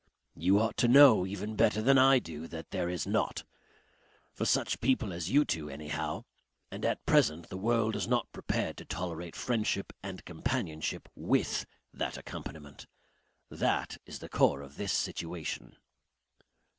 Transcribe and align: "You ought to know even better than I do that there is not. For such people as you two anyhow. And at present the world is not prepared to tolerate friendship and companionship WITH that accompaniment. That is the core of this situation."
"You 0.33 0.57
ought 0.59 0.77
to 0.77 0.87
know 0.87 1.27
even 1.27 1.55
better 1.55 1.79
than 1.79 1.99
I 1.99 2.17
do 2.17 2.47
that 2.47 2.71
there 2.71 2.89
is 2.89 3.05
not. 3.05 3.43
For 4.33 4.45
such 4.45 4.81
people 4.81 5.13
as 5.13 5.29
you 5.29 5.45
two 5.45 5.69
anyhow. 5.69 6.25
And 6.71 6.83
at 6.83 7.05
present 7.05 7.49
the 7.49 7.57
world 7.57 7.95
is 7.95 8.07
not 8.07 8.31
prepared 8.31 8.77
to 8.77 8.85
tolerate 8.85 9.35
friendship 9.35 9.93
and 10.01 10.25
companionship 10.25 11.07
WITH 11.13 11.67
that 11.93 12.17
accompaniment. 12.17 12.87
That 13.51 13.97
is 14.07 14.17
the 14.17 14.27
core 14.29 14.61
of 14.63 14.75
this 14.77 14.91
situation." 14.91 15.75